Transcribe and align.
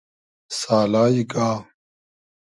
سالای 0.59 1.21
گا 1.33 1.49